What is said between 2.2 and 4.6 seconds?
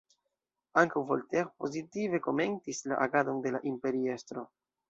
komentis la agadon de la Imperiestro.